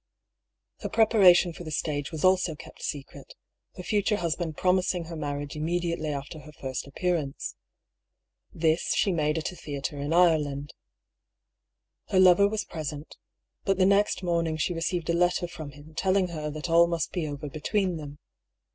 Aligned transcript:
Her 0.79 0.89
prepara 0.89 1.35
tion 1.35 1.53
for 1.53 1.63
the 1.63 1.69
stage 1.69 2.11
was 2.11 2.23
also 2.25 2.55
kept 2.55 2.81
secret, 2.81 3.35
her 3.75 3.83
future 3.83 4.15
hus 4.15 4.35
band 4.35 4.57
promising 4.57 5.03
her 5.05 5.15
marriage 5.15 5.55
immediately 5.55 6.09
after 6.09 6.39
her 6.39 6.51
first 6.51 6.87
appearance. 6.87 7.53
This 8.51 8.95
she 8.95 9.11
made 9.11 9.37
at 9.37 9.51
a 9.51 9.55
theatre 9.55 9.99
in 9.99 10.11
Ireland. 10.11 10.73
Her 12.07 12.19
lover 12.19 12.47
was 12.47 12.65
present— 12.65 13.15
but 13.63 13.77
the 13.77 13.85
next 13.85 14.23
morning 14.23 14.57
she 14.57 14.73
re 14.73 14.81
ceived 14.81 15.11
a 15.11 15.13
letter 15.13 15.47
from 15.47 15.69
him 15.73 15.93
telling 15.93 16.29
her 16.29 16.49
that 16.49 16.67
all 16.67 16.87
must 16.87 17.11
be 17.11 17.27
over 17.27 17.47
between 17.47 17.97
them. 17.97 18.17